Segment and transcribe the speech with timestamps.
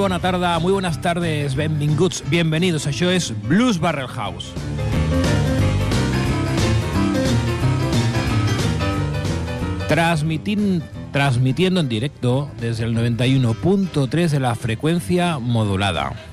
[0.00, 2.86] Bona tarda, muy buenas tardes, benvinguts, bienvenidos.
[2.88, 4.48] Això és Blues Barrel House.
[9.86, 16.29] Transmitiendo en directo desde el 91.3 de la frecuencia modulada.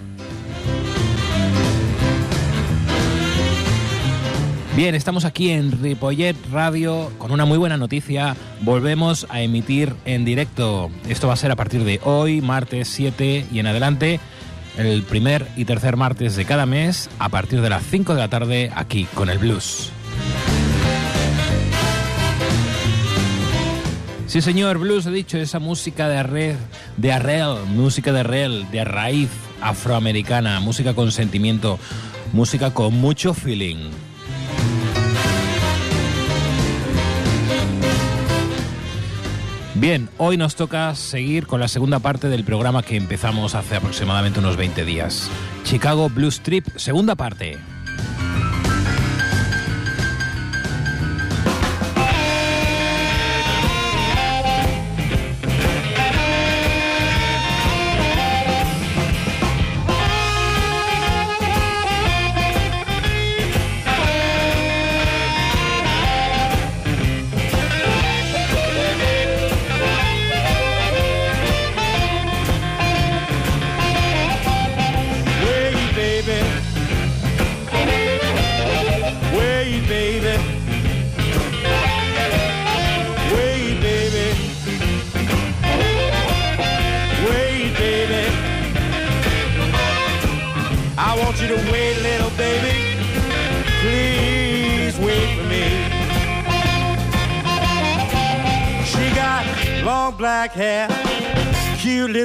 [4.78, 8.36] Bien, estamos aquí en Ripollet Radio con una muy buena noticia.
[8.62, 10.92] Volvemos a emitir en directo.
[11.10, 14.20] Esto va a ser a partir de hoy, martes 7 y en adelante,
[14.78, 18.28] el primer y tercer martes de cada mes, a partir de las 5 de la
[18.28, 19.92] tarde, aquí con el blues.
[24.28, 26.56] Sí, señor, blues, he dicho, esa música de, arre,
[26.98, 31.80] de arrel, música de arrel, de raíz afroamericana, música con sentimiento,
[32.32, 33.90] música con mucho feeling.
[39.80, 44.40] Bien, hoy nos toca seguir con la segunda parte del programa que empezamos hace aproximadamente
[44.40, 45.30] unos 20 días.
[45.66, 47.60] Chicago Blues Trip, segunda parte.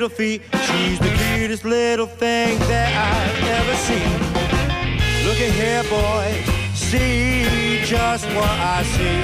[0.02, 0.42] Little feet.
[0.66, 4.12] She's the cutest little thing that I've ever seen.
[5.24, 6.42] Look at here, boy,
[6.74, 9.22] see just what I see.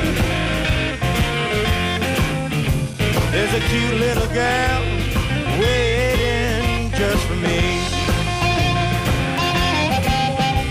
[3.32, 4.82] There's a cute little girl
[5.58, 7.60] waiting just for me.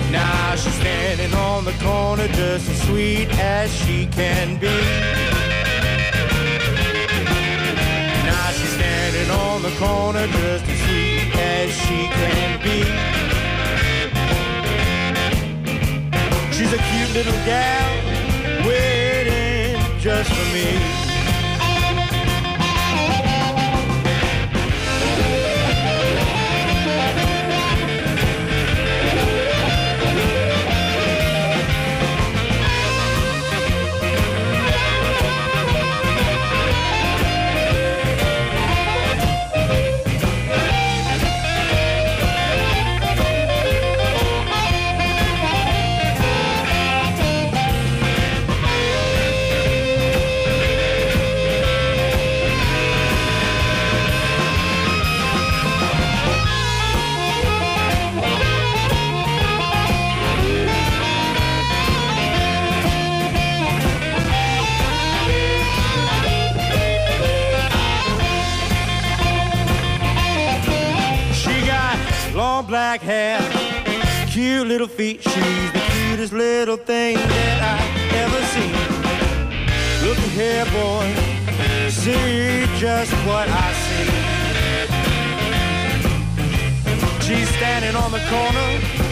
[0.09, 5.56] Now she's standing on the corner just as sweet as she can be.
[9.69, 12.83] The corner just as sweet as she can be.
[16.55, 17.89] She's a cute little gal
[18.65, 21.06] waiting just for me.
[88.17, 89.06] The corner,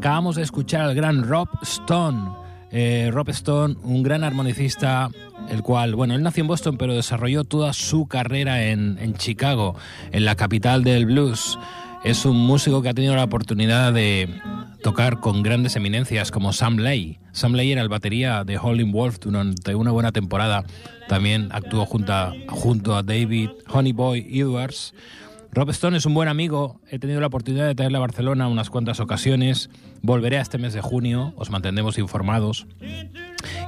[0.00, 2.30] acabamos de escuchar al gran Rob Stone.
[2.72, 5.10] Eh, Rob Stone, un gran armonicista,
[5.50, 9.76] el cual, bueno, él nació en Boston, pero desarrolló toda su carrera en, en Chicago,
[10.10, 11.58] en la capital del blues.
[12.02, 14.40] Es un músico que ha tenido la oportunidad de
[14.82, 17.18] tocar con grandes eminencias como Sam Lay.
[17.32, 20.64] Sam Lay era el batería de Howlin' Wolf durante una buena temporada.
[21.08, 24.94] También actuó junto a, junto a David Honeyboy Edwards.
[25.52, 28.70] Rob Stone es un buen amigo, he tenido la oportunidad de traerle a Barcelona unas
[28.70, 29.68] cuantas ocasiones,
[30.00, 32.68] volveré este mes de junio, os mantendremos informados.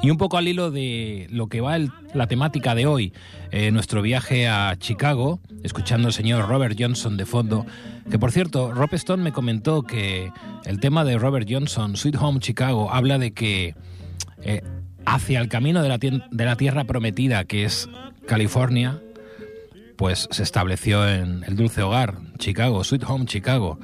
[0.00, 1.78] Y un poco al hilo de lo que va
[2.14, 3.12] la temática de hoy,
[3.50, 7.66] eh, nuestro viaje a Chicago, escuchando al señor Robert Johnson de fondo,
[8.08, 10.30] que por cierto, Rob Stone me comentó que
[10.64, 13.74] el tema de Robert Johnson, Sweet Home Chicago, habla de que
[14.42, 14.62] eh,
[15.04, 17.88] hacia el camino de la tierra prometida, que es
[18.26, 19.00] California,
[19.96, 23.78] pues se estableció en el dulce hogar, Chicago, Sweet Home Chicago.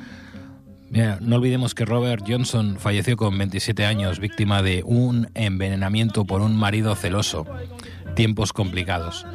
[1.20, 6.56] no olvidemos que Robert Johnson falleció con 27 años, víctima de un envenenamiento por un
[6.56, 7.46] marido celoso.
[8.14, 9.26] Tiempos complicados.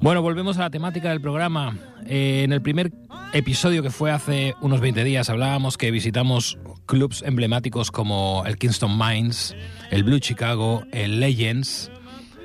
[0.00, 1.78] Bueno, volvemos a la temática del programa.
[2.06, 2.92] Eh, en el primer
[3.32, 8.98] episodio que fue hace unos 20 días hablábamos que visitamos clubs emblemáticos como el Kingston
[8.98, 9.56] Mines,
[9.90, 11.90] el Blue Chicago, el Legends,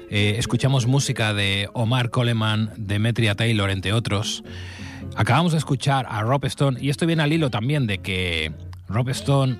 [0.09, 4.43] eh, escuchamos música de Omar Coleman, Demetria Taylor, entre otros.
[5.15, 8.51] Acabamos de escuchar a Rob Stone, y esto viene al hilo también de que
[8.87, 9.59] Rob Stone,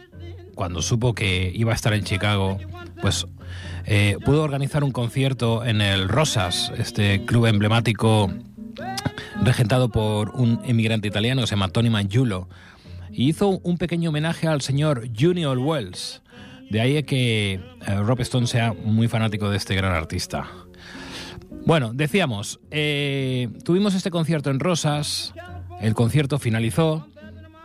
[0.56, 2.58] cuando supo que iba a estar en Chicago,
[3.02, 3.28] pues
[3.86, 8.32] eh, pudo organizar un concierto en el Rosas, este club emblemático
[9.42, 12.50] regentado por un emigrante italiano, se llama Tony Mangiulo,
[13.12, 16.22] y hizo un pequeño homenaje al señor Junior Wells.
[16.70, 20.48] De ahí que eh, Rob Stone sea muy fanático de este gran artista.
[21.66, 25.34] Bueno, decíamos, eh, tuvimos este concierto en Rosas,
[25.82, 27.08] el concierto finalizó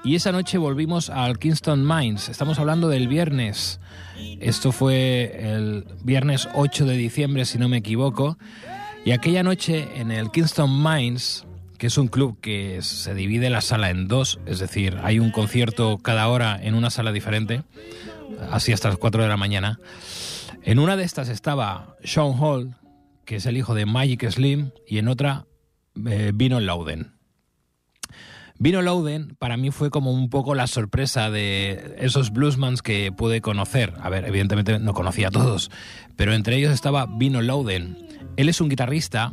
[0.05, 2.29] y esa noche volvimos al Kingston Mines.
[2.29, 3.81] Estamos hablando del viernes.
[4.41, 8.37] Esto fue el viernes 8 de diciembre, si no me equivoco.
[9.07, 11.47] Y aquella noche en el Kingston Mines,
[11.79, 15.31] que es un club que se divide la sala en dos, es decir, hay un
[15.31, 17.63] concierto cada hora en una sala diferente,
[18.51, 19.79] así hasta las 4 de la mañana.
[20.63, 22.77] En una de estas estaba Sean Hall,
[23.25, 25.47] que es el hijo de Magic Slim, y en otra
[26.07, 27.15] eh, Vino Louden.
[28.59, 33.41] Vino Louden para mí fue como un poco la sorpresa de esos bluesmans que pude
[33.41, 33.95] conocer.
[34.01, 35.71] A ver, evidentemente no conocía a todos,
[36.17, 37.99] pero entre ellos estaba Vino Louden.
[38.37, 39.33] Él es un guitarrista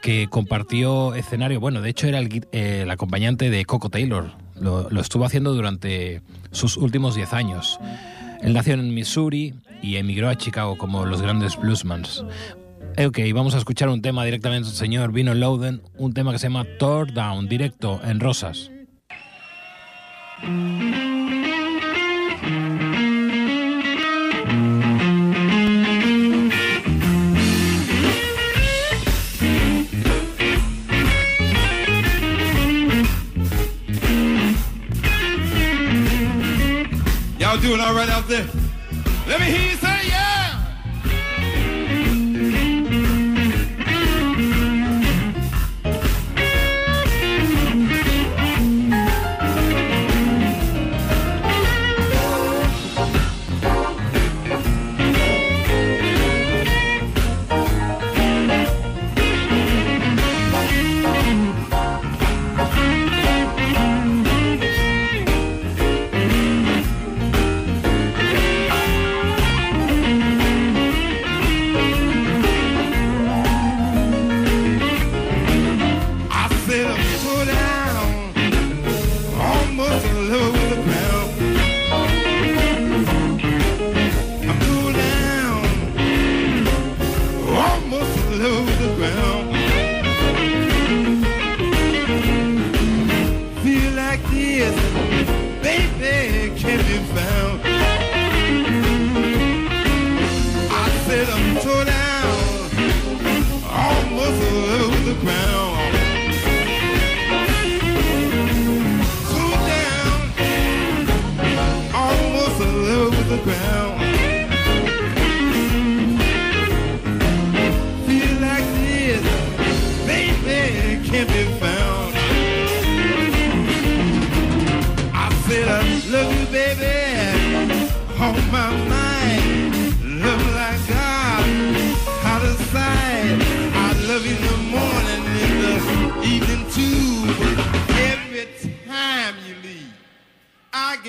[0.00, 5.54] que compartió escenario, bueno, de hecho era el, acompañante de Coco Taylor, lo, estuvo haciendo
[5.54, 7.78] durante sus últimos 10 años.
[8.42, 12.24] Él nació en Missouri y emigró a Chicago como los grandes bluesmans.
[12.96, 16.46] Ok, vamos a escuchar un tema directamente del señor Vino Louden, un tema que se
[16.46, 18.70] llama Tore Down, directo en Rosas.
[37.60, 38.46] Doing all right out there?
[39.26, 40.27] Let me hear you say yeah.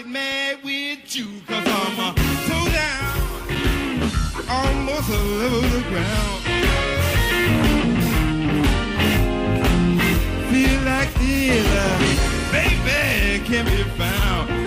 [0.09, 2.13] Mad with you, cause I'm uh,
[2.47, 4.09] so down,
[4.49, 6.41] almost a level the ground.
[10.49, 11.97] Feel like this, uh,
[12.51, 14.58] baby, can be found.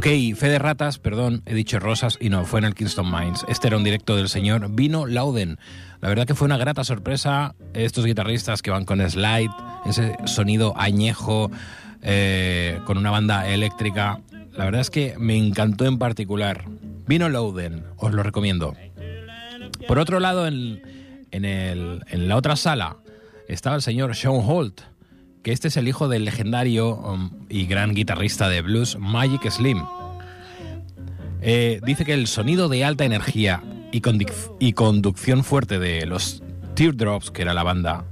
[0.00, 3.44] Ok, fe de ratas, perdón, he dicho rosas y no, fue en el Kingston Mines.
[3.48, 5.58] Este era un directo del señor Vino Lauden.
[6.00, 9.50] La verdad que fue una grata sorpresa estos guitarristas que van con slide,
[9.84, 11.50] ese sonido añejo,
[12.00, 14.20] eh, con una banda eléctrica.
[14.56, 16.64] La verdad es que me encantó en particular.
[17.06, 18.74] Vino Lauden, os lo recomiendo.
[19.86, 20.80] Por otro lado, en,
[21.30, 22.96] en, el- en la otra sala
[23.48, 24.80] estaba el señor Sean Holt,
[25.42, 29.82] que este es el hijo del legendario um, y gran guitarrista de blues Magic Slim.
[31.40, 36.42] Eh, dice que el sonido de alta energía y, conducción fuerte de los
[36.74, 38.04] Teardrops, que era la banda,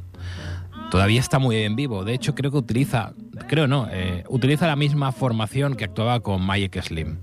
[0.91, 2.05] todavía está muy en vivo.
[2.05, 3.13] De hecho, creo que utiliza,
[3.47, 7.19] creo no, eh, utiliza la misma formación que actuaba con Magic Slim,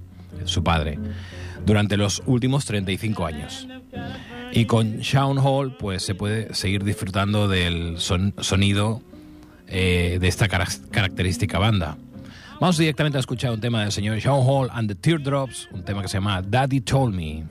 [0.45, 0.99] su padre,
[1.65, 3.67] durante los últimos 35 años.
[4.51, 9.01] Y con Shawn Hall, pues se puede seguir disfrutando del son- sonido
[9.67, 11.97] eh, de esta cara- característica banda.
[12.59, 16.01] Vamos directamente a escuchar un tema del señor Shawn Hall and the Teardrops, un tema
[16.01, 17.43] que se llama Daddy Told Me.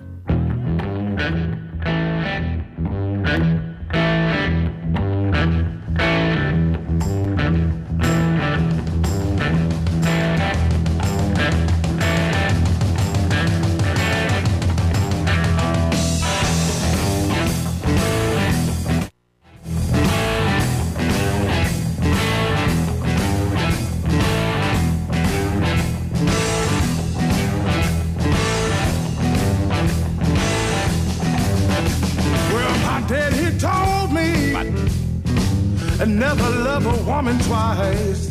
[36.05, 38.29] And never love a woman twice.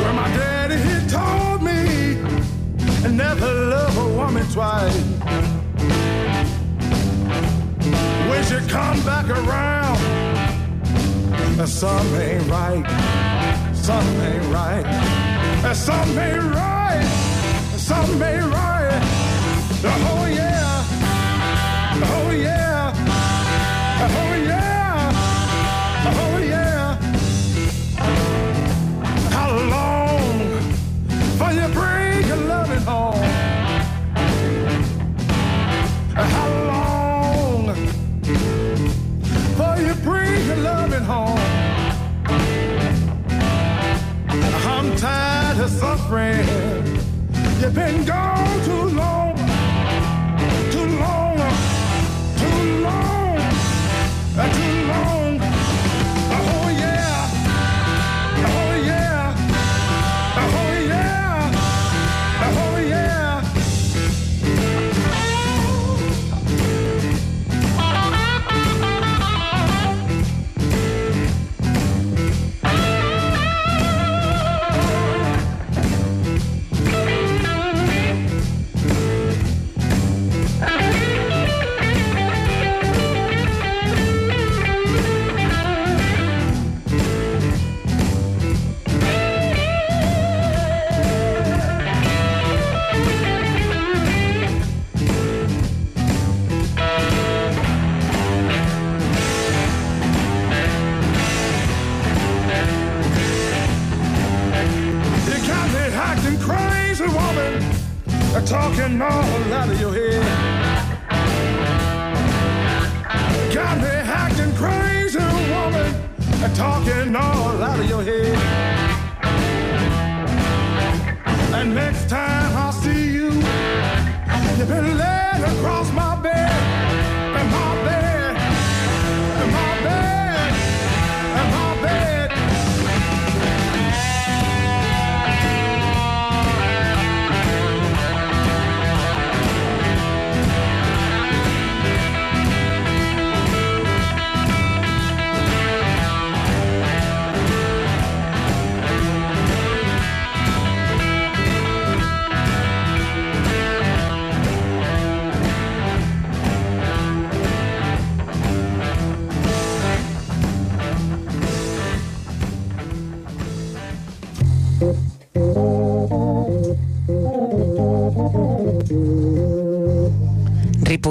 [0.00, 2.18] Well, my daddy he told me
[3.04, 4.94] and never love a woman twice.
[8.28, 9.98] When she come back around,
[11.58, 12.84] uh, something ain't right.
[13.74, 14.84] Something ain't right.
[15.64, 17.06] Uh, something ain't right.
[17.78, 19.00] Something ain't right.
[19.84, 20.69] Oh yeah.
[46.10, 46.96] friend.
[47.60, 48.29] You've been gone.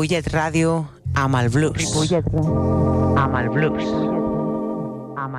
[0.10, 0.69] Ripollet Ràdio
[1.22, 1.76] amb el blues.
[1.78, 3.84] Ripollet el blues.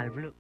[0.01, 0.35] El blues.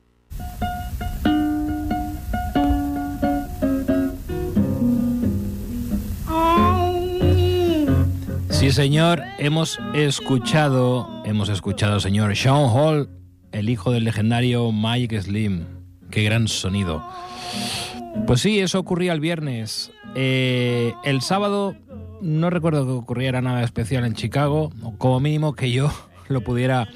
[8.50, 13.08] Sí, señor, hemos escuchado, hemos escuchado al señor Sean Hall,
[13.50, 15.64] el hijo del legendario Mike Slim.
[16.08, 17.02] Qué gran sonido.
[18.28, 19.90] Pues sí, eso ocurría el viernes.
[20.14, 21.74] Eh, el sábado
[22.20, 25.90] no recuerdo que ocurriera nada especial en Chicago, o como mínimo que yo
[26.28, 26.88] lo pudiera,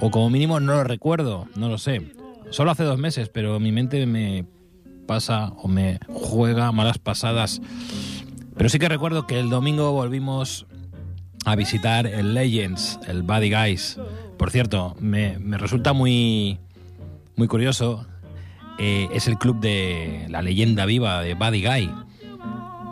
[0.00, 2.12] o como mínimo no lo recuerdo, no lo sé.
[2.50, 4.44] Solo hace dos meses, pero mi mente me
[5.06, 7.60] pasa o me juega malas pasadas.
[8.56, 10.66] Pero sí que recuerdo que el domingo volvimos
[11.44, 13.98] a visitar el Legends, el Buddy Guys.
[14.36, 16.58] Por cierto, me, me resulta muy,
[17.36, 18.06] muy curioso.
[18.78, 21.90] eh, es el club de la leyenda viva de Buddy Guy.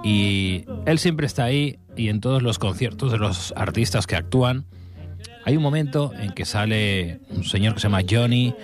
[0.03, 4.65] Y él siempre está ahí y en todos los conciertos de los artistas que actúan.
[5.45, 8.55] Hay un momento en que sale un señor que se llama Johnny,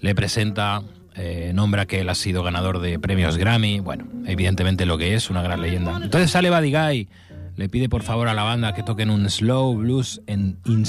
[0.00, 0.82] le presenta,
[1.14, 5.30] eh, nombra que él ha sido ganador de premios Grammy, bueno, evidentemente lo que es,
[5.30, 5.98] una gran leyenda.
[6.02, 7.08] Entonces sale Buddy Guy,
[7.56, 10.84] le pide por favor a la banda que toquen un slow blues en in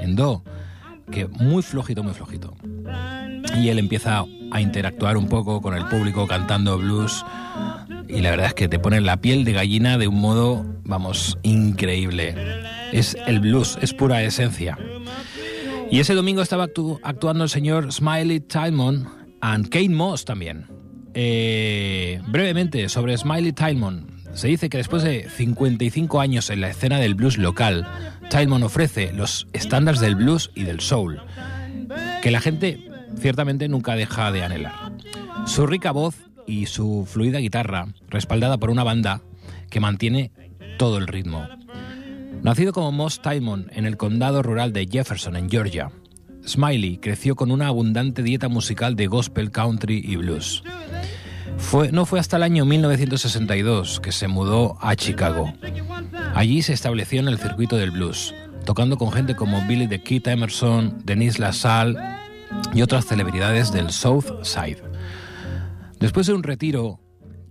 [0.00, 0.42] en do,
[1.10, 2.56] que muy flojito, muy flojito.
[3.56, 7.24] Y él empieza a interactuar un poco con el público cantando blues
[8.08, 11.38] y la verdad es que te pone la piel de gallina de un modo, vamos,
[11.42, 12.34] increíble.
[12.92, 14.78] Es el blues, es pura esencia.
[15.90, 19.08] Y ese domingo estaba actu- actuando el señor Smiley Tilmon
[19.40, 20.66] and Kate Moss también.
[21.14, 24.06] Eh, brevemente, sobre Smiley Tilmon.
[24.34, 27.88] Se dice que después de 55 años en la escena del blues local,
[28.28, 31.22] Tilmon ofrece los estándares del blues y del soul,
[32.20, 34.92] que la gente ciertamente nunca deja de anhelar.
[35.46, 36.16] Su rica voz
[36.46, 39.22] y su fluida guitarra, respaldada por una banda
[39.70, 40.32] que mantiene
[40.78, 41.46] todo el ritmo.
[42.42, 45.90] Nacido como Moss Timon en el condado rural de Jefferson, en Georgia,
[46.46, 50.62] Smiley creció con una abundante dieta musical de gospel, country y blues.
[51.90, 55.52] No fue hasta el año 1962 que se mudó a Chicago.
[56.34, 60.28] Allí se estableció en el circuito del blues, tocando con gente como Billy the Kid
[60.28, 61.96] Emerson, Denise LaSalle
[62.74, 64.82] y otras celebridades del South Side.
[66.00, 67.00] Después de un retiro,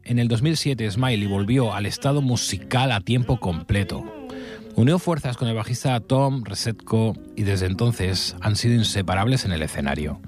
[0.03, 4.03] en el 2007 Smiley volvió al estado musical a tiempo completo.
[4.75, 9.63] Unió fuerzas con el bajista Tom Resetko y desde entonces han sido inseparables en el
[9.63, 10.21] escenario.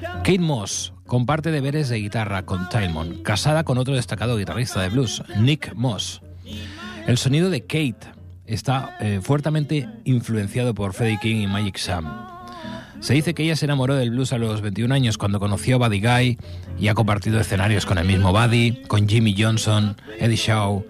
[0.00, 5.22] Kate Moss comparte deberes de guitarra con Tilmon, casada con otro destacado guitarrista de blues,
[5.38, 6.22] Nick Moss.
[7.06, 8.08] El sonido de Kate
[8.46, 12.35] está eh, fuertemente influenciado por Freddie King y Magic Sam.
[13.00, 15.78] Se dice que ella se enamoró del blues a los 21 años cuando conoció a
[15.88, 16.38] Buddy Guy
[16.78, 20.84] y ha compartido escenarios con el mismo Buddy, con Jimmy Johnson, Eddie Shaw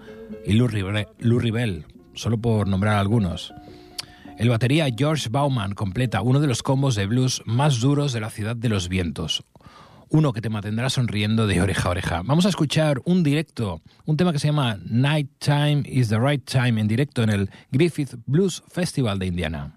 [0.45, 3.53] y Lou, Ribe- Lou Ribell, solo por nombrar algunos.
[4.39, 8.29] El batería George Bauman completa uno de los combos de blues más duros de la
[8.29, 9.43] ciudad de los vientos.
[10.09, 12.21] Uno que te mantendrá sonriendo de oreja a oreja.
[12.23, 16.45] Vamos a escuchar un directo, un tema que se llama Night Time is the Right
[16.49, 19.76] Time en directo en el Griffith Blues Festival de Indiana.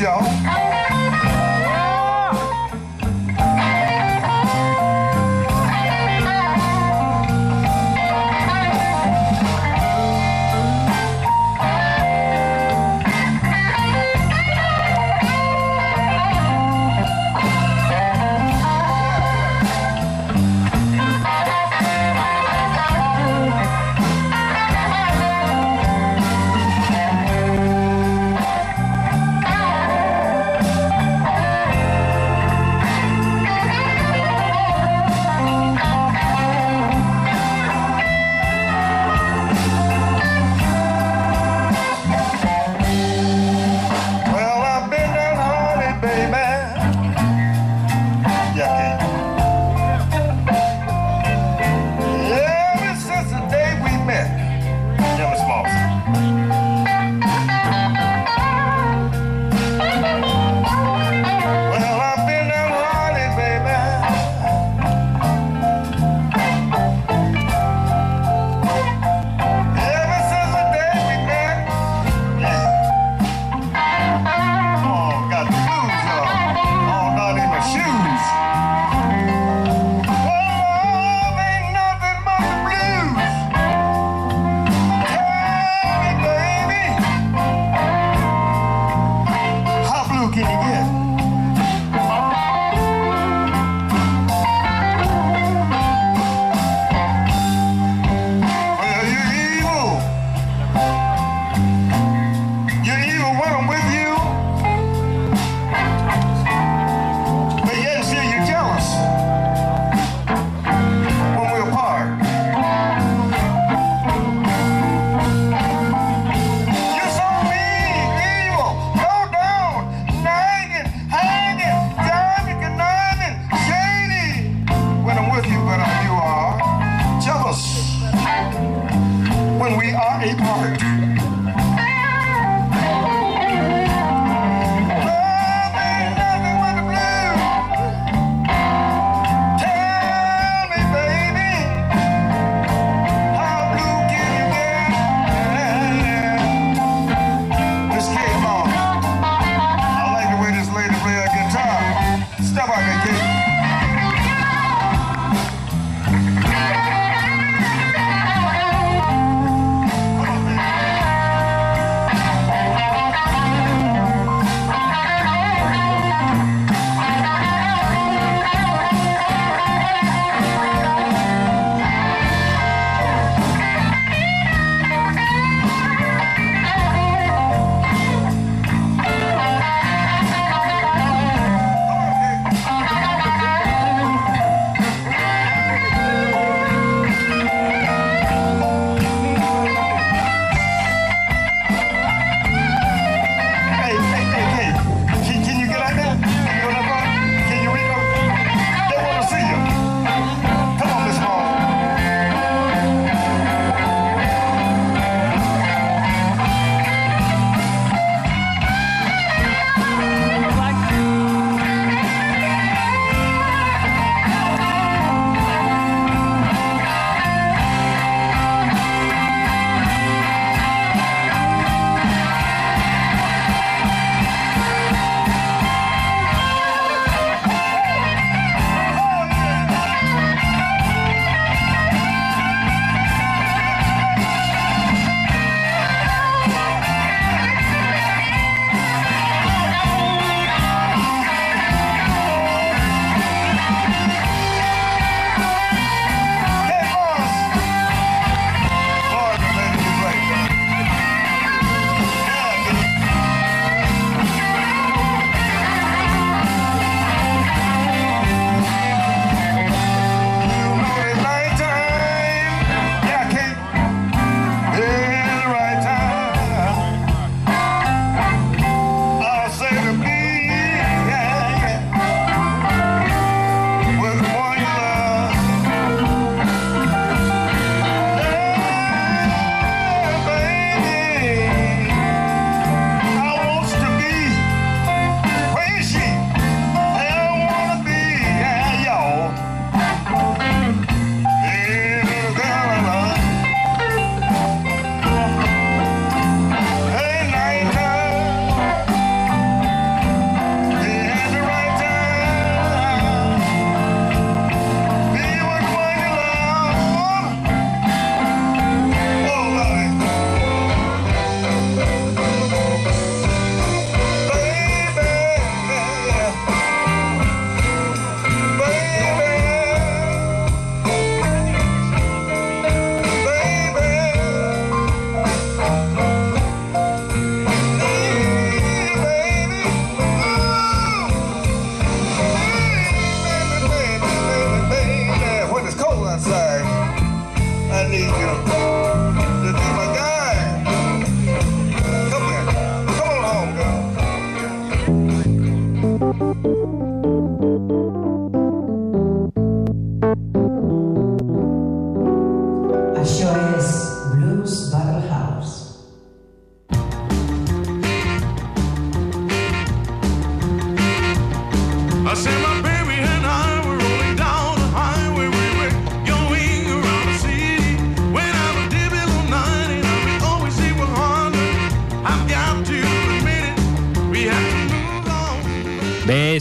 [0.00, 0.57] Y'all.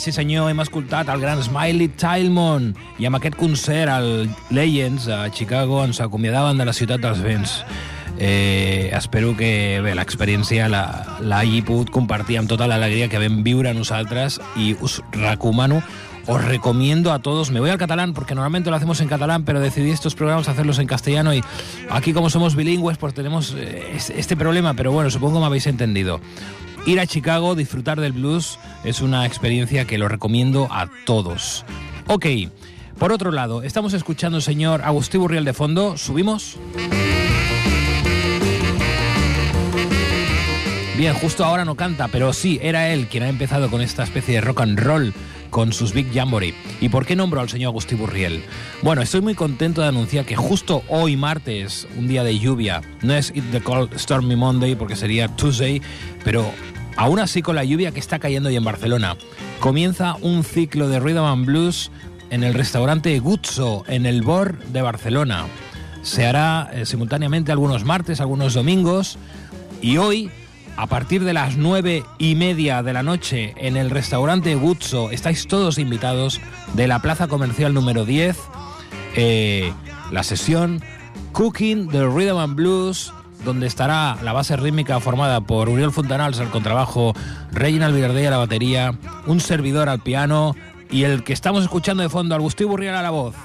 [0.07, 2.69] Sí senyor, hem escoltat el gran Smiley Tilmon
[3.01, 7.57] i amb aquest concert al Legends a Chicago ens acomiadaven de la ciutat dels vents.
[8.17, 14.39] Eh, espero que bé, l'experiència l'hagi pogut compartir amb tota l'alegria que vam viure nosaltres
[14.55, 15.83] i us recomano
[16.27, 19.59] os recomiendo a todos, me voy al catalán porque normalmente lo hacemos en catalán, pero
[19.61, 21.41] decidí estos programas hacerlos en castellano y
[21.89, 25.67] aquí como somos bilingües pues tenemos eh, es- este problema, pero bueno, supongo me habéis
[25.67, 26.19] entendido.
[26.87, 31.65] Ir a Chicago, disfrutar del blues, es una experiencia que lo recomiendo a todos.
[32.07, 32.25] Ok,
[32.97, 36.57] por otro lado, estamos escuchando al señor Agustín Burriel de fondo, ¿subimos?
[40.97, 44.33] Bien, justo ahora no canta, pero sí, era él quien ha empezado con esta especie
[44.33, 45.13] de rock and roll
[45.51, 46.55] con sus Big Jamboree.
[46.81, 48.43] ¿Y por qué nombro al señor Agustín Burriel?
[48.81, 53.13] Bueno, estoy muy contento de anunciar que justo hoy martes, un día de lluvia, no
[53.13, 55.83] es It the Cold Stormy Monday porque sería Tuesday,
[56.23, 56.51] pero
[56.95, 59.17] aún así con la lluvia que está cayendo hoy en Barcelona,
[59.59, 61.91] comienza un ciclo de Rhythm and Blues
[62.31, 65.45] en el restaurante Guzzo, en el Bor de Barcelona.
[66.01, 69.19] Se hará eh, simultáneamente algunos martes, algunos domingos,
[69.79, 70.31] y hoy
[70.77, 75.11] a partir de las nueve y media de la noche en el restaurante Guzzo.
[75.11, 76.39] Estáis todos invitados
[76.75, 78.37] de la plaza comercial número 10.
[79.15, 79.73] eh,
[80.11, 80.81] la sesión
[81.31, 83.11] Cooking the Rhythm and Blues,
[83.43, 87.13] donde estará la base rítmica formada por Uriel Fontanals al contrabajo,
[87.51, 88.93] Reginald Villardella a la batería,
[89.25, 90.55] un servidor al piano
[90.89, 93.35] y el que estamos escuchando de fondo, Agustín Burriel a la voz.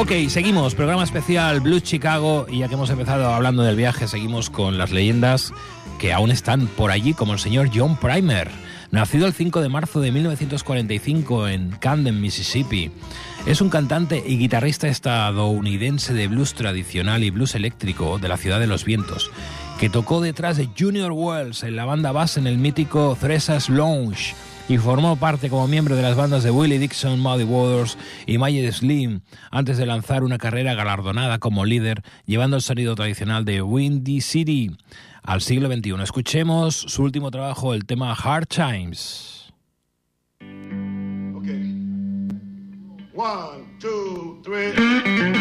[0.00, 4.48] Ok, seguimos, programa especial Blues Chicago y ya que hemos empezado hablando del viaje, seguimos
[4.48, 5.52] con las leyendas
[5.98, 8.50] que aún están por allí, como el señor John Primer,
[8.90, 12.90] nacido el 5 de marzo de 1945 en Camden, Mississippi.
[13.44, 18.58] Es un cantante y guitarrista estadounidense de blues tradicional y blues eléctrico de la ciudad
[18.58, 19.30] de los vientos,
[19.78, 24.34] que tocó detrás de Junior Wells en la banda base en el mítico Thresa's Lounge
[24.70, 28.70] y formó parte como miembro de las bandas de Willie Dixon, Muddy Waters y Mayed
[28.70, 34.20] Slim antes de lanzar una carrera galardonada como líder llevando el sonido tradicional de Windy
[34.20, 34.70] City
[35.24, 35.94] al siglo XXI.
[36.04, 39.52] Escuchemos su último trabajo, el tema Hard Times.
[41.34, 42.28] Okay.
[43.12, 45.39] One, two, three.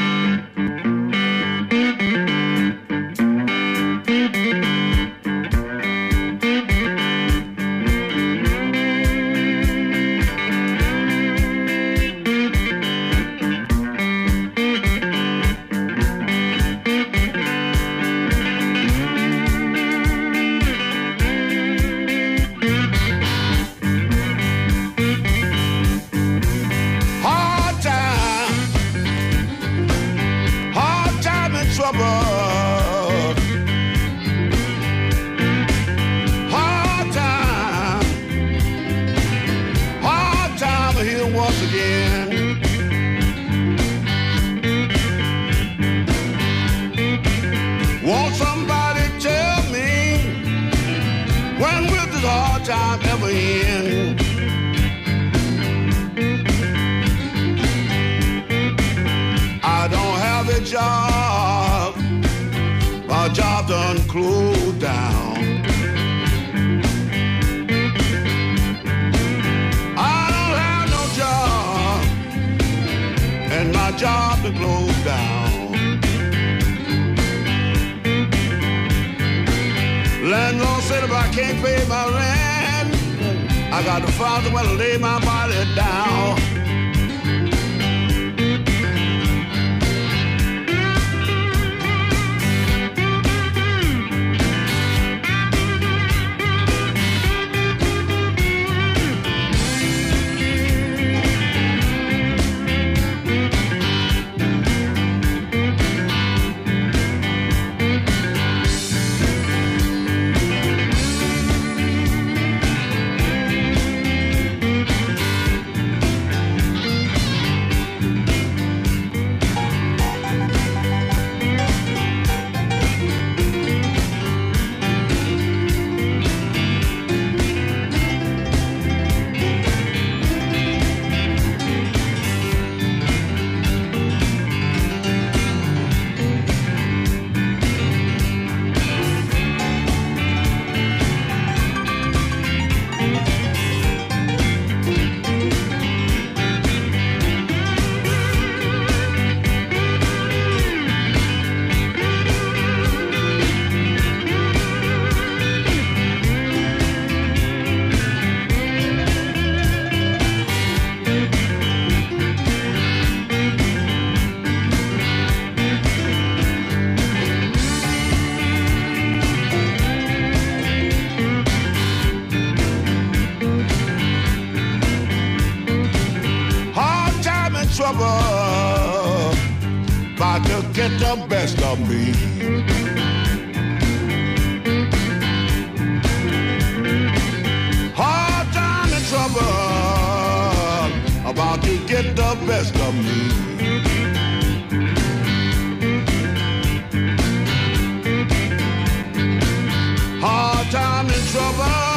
[201.32, 201.89] Trouble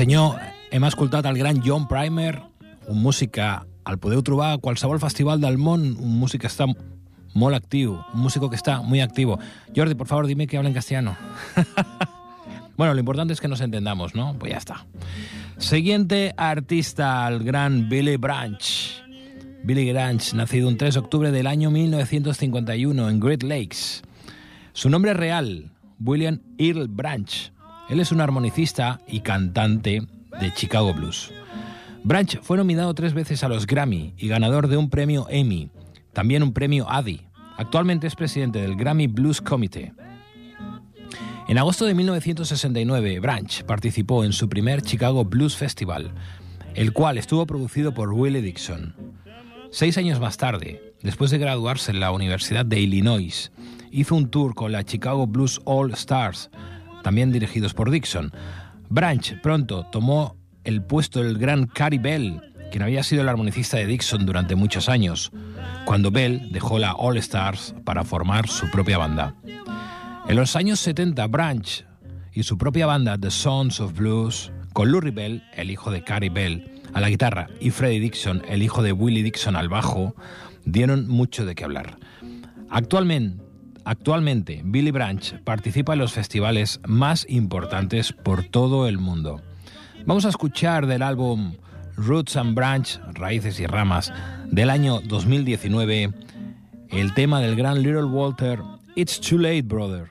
[0.00, 0.38] senyor,
[0.70, 2.38] hem escoltat el gran John Primer,
[2.88, 3.44] un músic que
[3.84, 6.64] el podeu trobar a qualsevol festival del món, un músic que està
[7.34, 9.38] molt un músico que está muy activo.
[9.76, 11.18] Jordi, por favor, dime que habla en castellano.
[12.78, 14.38] bueno, lo importante es que nos entendamos, ¿no?
[14.38, 14.86] Pues ya está.
[15.58, 19.04] Siguiente artista, el gran Billy Branch.
[19.64, 24.00] Billy Branch, nacido un 3 de octubre del año 1951 en Great Lakes.
[24.72, 27.52] Su nombre real, William Earl Branch.
[27.90, 30.02] Él es un armonicista y cantante
[30.40, 31.32] de Chicago Blues.
[32.04, 35.70] Branch fue nominado tres veces a los Grammy y ganador de un premio Emmy,
[36.12, 37.26] también un premio Addy.
[37.56, 39.92] Actualmente es presidente del Grammy Blues Committee.
[41.48, 46.12] En agosto de 1969, Branch participó en su primer Chicago Blues Festival,
[46.74, 48.94] el cual estuvo producido por Willie Dixon.
[49.72, 53.50] Seis años más tarde, después de graduarse en la Universidad de Illinois,
[53.90, 56.50] hizo un tour con la Chicago Blues All Stars,
[57.02, 58.32] también dirigidos por Dixon.
[58.88, 62.40] Branch pronto tomó el puesto del gran Cary Bell,
[62.70, 65.32] quien había sido el armonicista de Dixon durante muchos años,
[65.84, 69.34] cuando Bell dejó la All Stars para formar su propia banda.
[70.28, 71.84] En los años 70, Branch
[72.32, 76.28] y su propia banda The Sons of Blues, con Lurie Bell, el hijo de Cary
[76.28, 80.14] Bell, a la guitarra y Freddie Dixon, el hijo de Willie Dixon, al bajo,
[80.64, 81.98] dieron mucho de qué hablar.
[82.68, 83.42] Actualmente,
[83.84, 89.40] actualmente, Billy Branch participa en los festivales más importantes por todo el mundo.
[90.06, 91.54] Vamos a escuchar del álbum
[91.96, 94.12] Roots and Branch, Raíces y Ramas,
[94.46, 96.12] del año 2019,
[96.90, 98.60] el tema del gran Little Walter,
[98.96, 100.10] It's Too Late, Brother.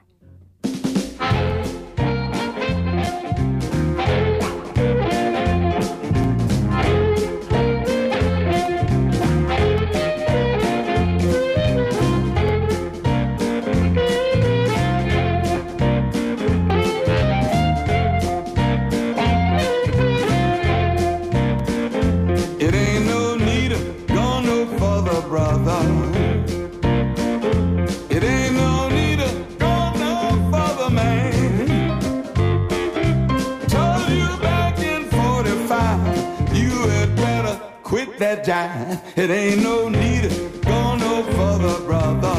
[38.92, 42.38] It ain't no need of going no further, brother.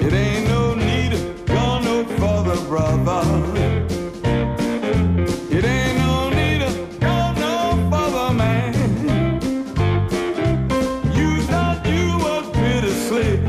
[0.00, 3.22] It ain't no need of going no further, brother.
[5.50, 8.72] It ain't no need of going no further, man.
[11.14, 13.42] You thought you was pretty slick,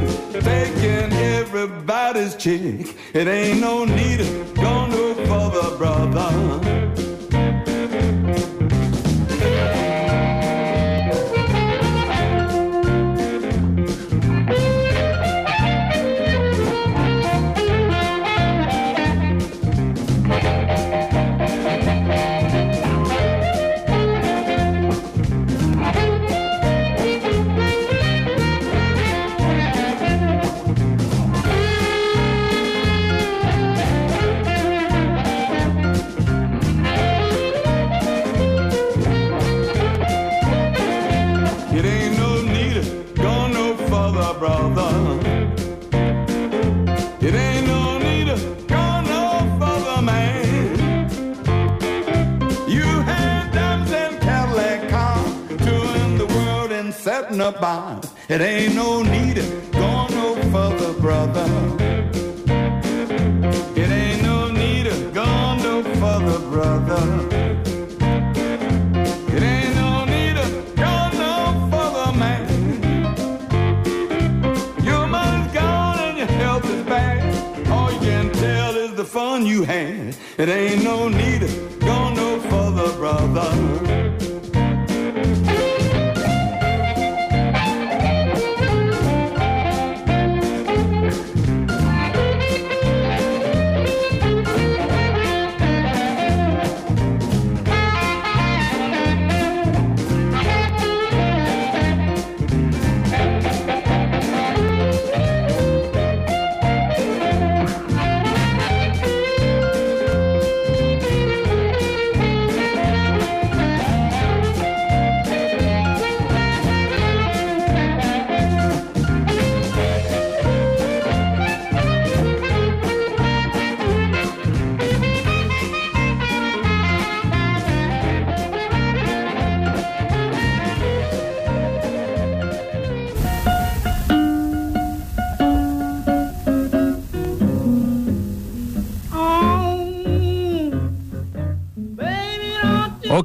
[0.44, 2.98] taking everybody's chick.
[3.14, 3.75] It ain't no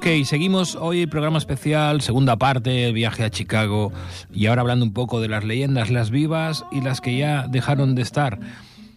[0.01, 3.93] Ok, seguimos hoy programa especial, segunda parte, viaje a Chicago
[4.33, 7.95] y ahora hablando un poco de las leyendas, las vivas y las que ya dejaron
[7.95, 8.41] de estar.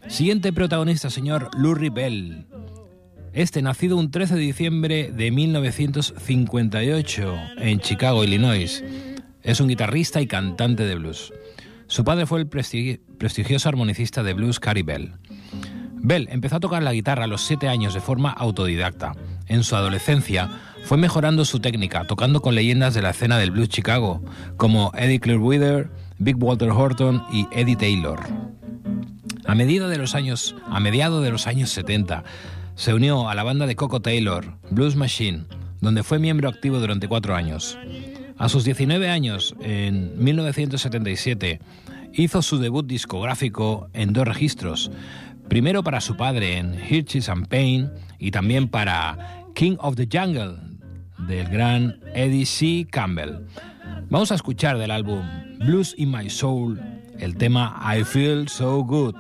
[0.08, 2.46] Siguiente protagonista, señor Lurie Bell.
[3.34, 8.82] Este, nacido un 13 de diciembre de 1958 en Chicago, Illinois,
[9.42, 11.34] es un guitarrista y cantante de blues.
[11.88, 15.12] Su padre fue el prestigi- prestigioso armonicista de blues Cary Bell.
[16.06, 19.12] Bell empezó a tocar la guitarra a los 7 años de forma autodidacta.
[19.48, 20.50] En su adolescencia
[20.84, 24.22] fue mejorando su técnica, tocando con leyendas de la escena del blues Chicago,
[24.58, 28.20] como Eddie Clearweather, Big Walter Horton y Eddie Taylor.
[29.46, 32.24] A medida de los años, a mediados de los años 70,
[32.76, 35.46] se unió a la banda de Coco Taylor, Blues Machine,
[35.80, 37.78] donde fue miembro activo durante cuatro años.
[38.38, 41.60] A sus 19 años, en 1977,
[42.14, 44.92] hizo su debut discográfico en dos registros,
[45.48, 50.73] primero para su padre en Hirsch's and Pain y también para King of the Jungle
[51.28, 52.88] del gran Eddie C.
[52.90, 53.46] Campbell.
[54.10, 55.24] Vamos a escuchar del álbum
[55.60, 56.80] Blues in My Soul
[57.20, 59.16] el tema I Feel So Good.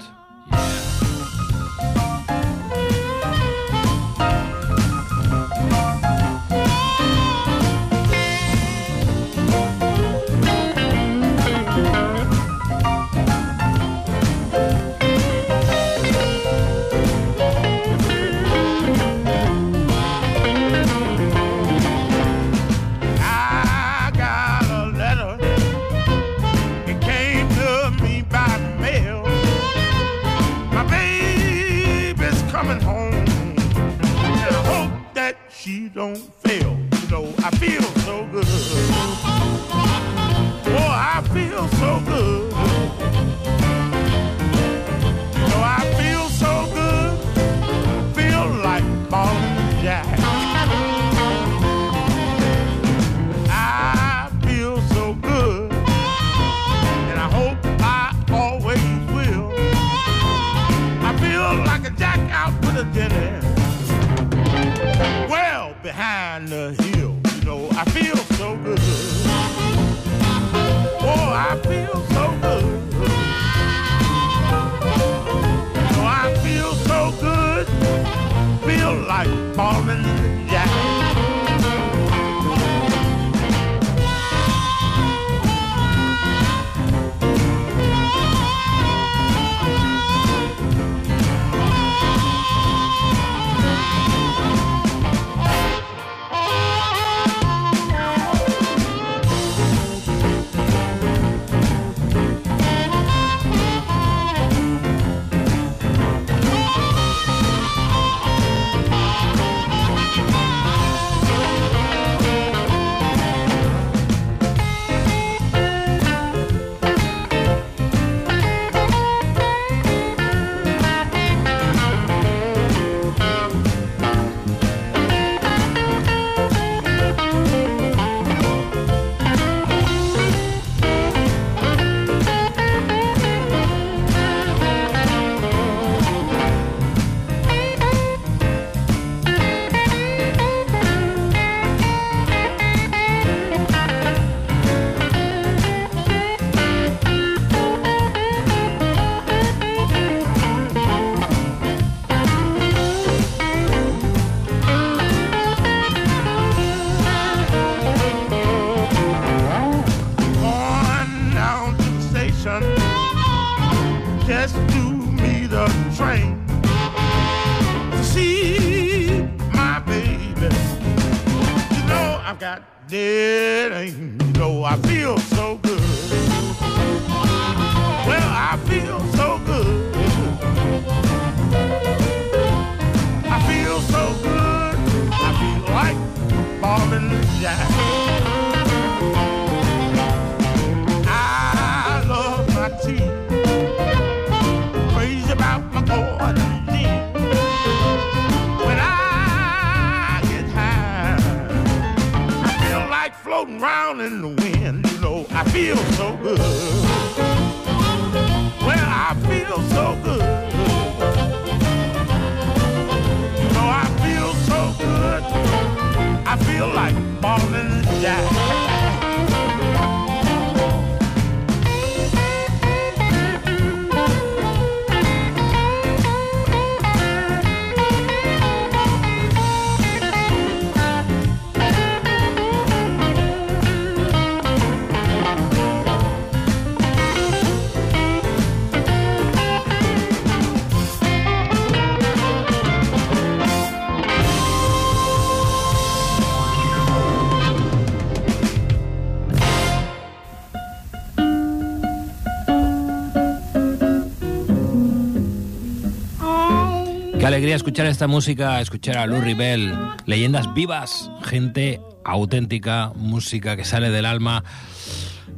[257.56, 259.74] Escuchar esta música, escuchar a Lou Bell,
[260.06, 264.44] leyendas vivas, gente auténtica, música que sale del alma.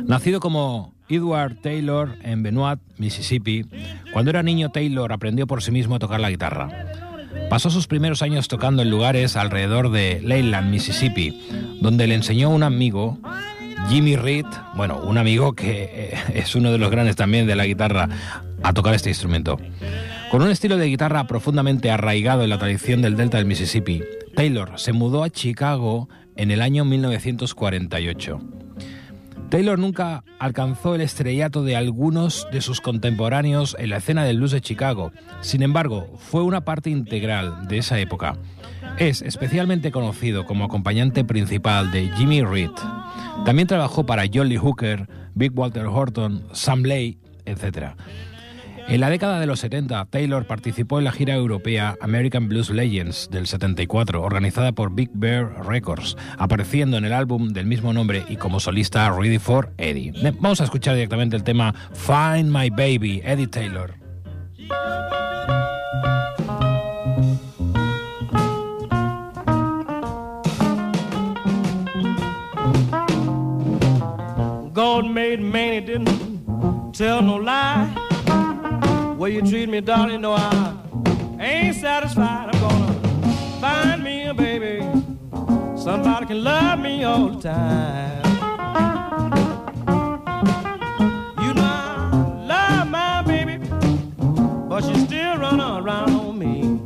[0.06, 3.66] Nacido como Edward Taylor en Benoit, Mississippi,
[4.12, 6.68] cuando era niño Taylor aprendió por sí mismo a tocar la guitarra.
[7.50, 11.38] Pasó sus primeros años tocando en lugares alrededor de Leyland, Mississippi,
[11.80, 13.18] donde le enseñó un amigo,
[13.88, 17.66] Jimmy Reed, bueno, un amigo que eh, es uno de los grandes también de la
[17.66, 18.08] guitarra,
[18.62, 19.58] a tocar este instrumento.
[20.30, 24.02] Con un estilo de guitarra profundamente arraigado en la tradición del delta del Mississippi,
[24.34, 28.61] Taylor se mudó a Chicago en el año 1948.
[29.52, 34.52] Taylor nunca alcanzó el estrellato de algunos de sus contemporáneos en la escena del blues
[34.52, 35.12] de Chicago.
[35.42, 38.38] Sin embargo, fue una parte integral de esa época.
[38.96, 42.70] Es especialmente conocido como acompañante principal de Jimmy Reed.
[43.44, 47.94] También trabajó para Jolly Hooker, Big Walter Horton, Sam Lay, etc.
[48.88, 53.28] En la década de los 70, Taylor participó en la gira europea American Blues Legends
[53.30, 58.36] del 74, organizada por Big Bear Records, apareciendo en el álbum del mismo nombre y
[58.36, 60.12] como solista Ready for Eddie.
[60.40, 63.94] Vamos a escuchar directamente el tema Find My Baby, Eddie Taylor.
[74.74, 78.01] God made man, he didn't tell no lie.
[79.22, 80.74] Way you treat me, darling, no, I
[81.38, 82.50] ain't satisfied.
[82.52, 82.92] I'm gonna
[83.60, 84.84] find me a baby.
[85.76, 88.24] Somebody can love me all the time.
[91.40, 93.58] You know I love my baby,
[94.68, 96.80] but she still run around on me.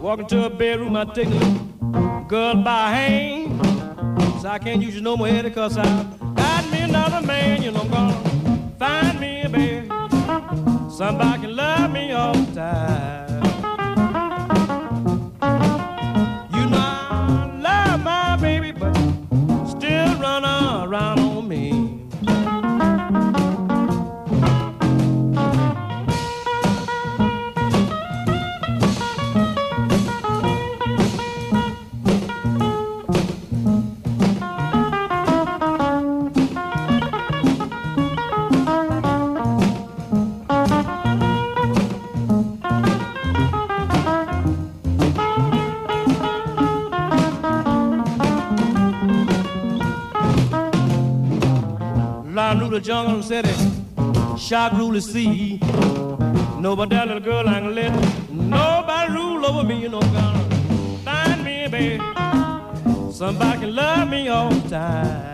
[0.00, 3.60] Walk into a bedroom, I take a little girl by hand.
[4.40, 6.27] So I can't use you no more, Eddie, cause I
[6.78, 7.62] another man.
[7.62, 8.12] You gonna
[8.78, 9.88] find me a baby.
[10.90, 13.27] Somebody can love me all the time.
[53.28, 55.58] The said rule the sea.
[56.58, 57.92] Nobody that little girl I can let
[58.30, 59.82] nobody rule over me.
[59.82, 60.48] You know, gonna
[61.04, 62.02] find me, baby.
[63.12, 65.27] Somebody can love me all the time.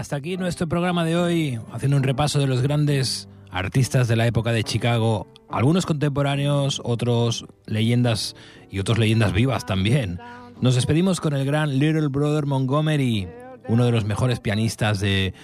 [0.00, 4.26] Hasta aquí nuestro programa de hoy, haciendo un repaso de los grandes artistas de la
[4.26, 8.34] época de Chicago, algunos contemporáneos, otros leyendas
[8.70, 10.18] y otros leyendas vivas también.
[10.62, 13.28] Nos despedimos con el gran Little Brother Montgomery,
[13.68, 15.34] uno de los mejores pianistas de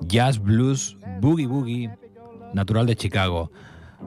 [0.00, 1.90] jazz, blues, boogie boogie,
[2.52, 3.52] natural de Chicago.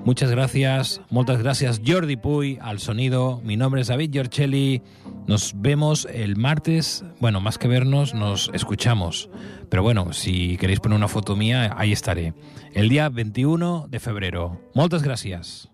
[0.04, 3.40] Muchas gracias, muchas gracias Jordi Puy al sonido.
[3.42, 4.82] Mi nombre es David Giorcelli.
[5.28, 7.04] Nos vemos el martes.
[7.20, 9.30] Bueno, más que vernos, nos escuchamos.
[9.70, 12.34] Pero bueno, si queréis poner una foto mía, ahí estaré.
[12.74, 14.60] El día 21 de febrero.
[14.74, 15.70] Muchas gracias.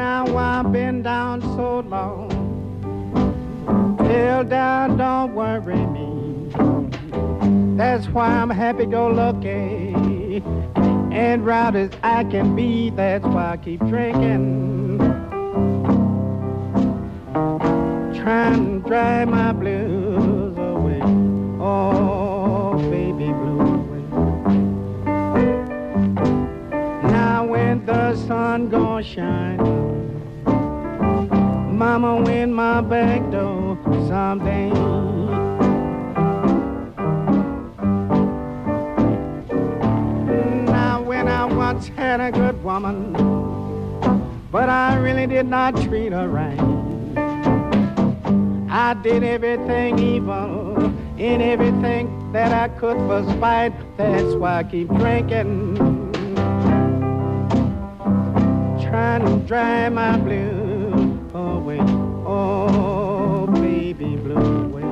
[0.00, 2.28] Now I've been down so long.
[3.98, 6.48] Till down, don't worry me.
[7.76, 10.42] That's why I'm happy go lucky.
[11.12, 15.09] And round as I can be, that's why I keep drinking.
[18.22, 21.00] Trying to dry my blues away.
[21.58, 24.04] Oh, baby blue away.
[27.10, 29.56] Now when the sun gonna shine,
[31.78, 34.68] Mama, when my back door someday.
[40.66, 43.14] Now when I once had a good woman,
[44.52, 46.89] but I really did not treat her right.
[48.72, 50.76] I did everything evil
[51.18, 53.72] in everything that I could for spite.
[53.96, 55.76] That's why I keep drinking,
[58.80, 61.80] trying to dry my blues away.
[61.80, 64.82] Oh, oh, baby blue away.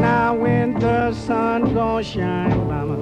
[0.00, 2.96] Now when the sun gonna shine, mama,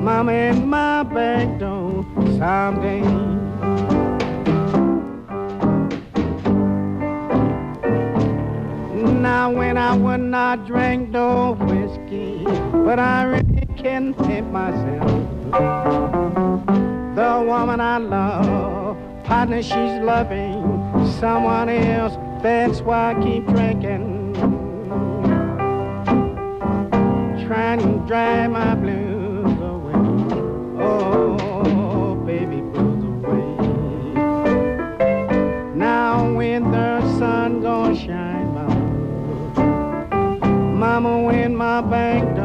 [0.00, 2.06] mama in my back door
[2.38, 3.23] someday.
[9.46, 15.10] I would not drink no whiskey, but I really can't help myself.
[17.14, 20.62] The woman I love, partner, she's loving
[21.20, 22.16] someone else.
[22.42, 24.34] That's why I keep drinking,
[27.46, 29.94] trying to dry my blues away.
[30.82, 33.56] Oh, baby, blues away.
[35.74, 36.93] Now when the
[41.00, 42.43] mama, when my back